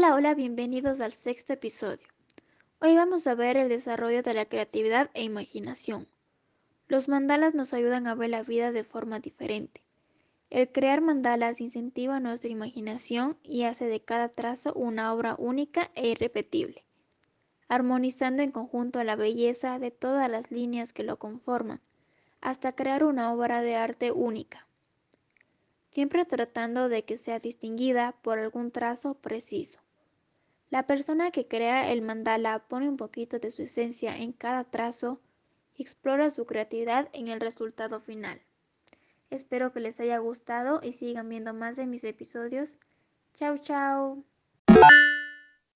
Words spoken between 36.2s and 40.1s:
su creatividad en el resultado final. Espero que les